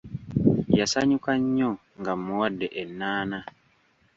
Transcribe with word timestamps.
Yasanyuka 0.79 1.31
nnyo 1.41 1.71
nga 1.99 2.11
mmuwadde 2.17 2.67
ennaana. 2.81 3.39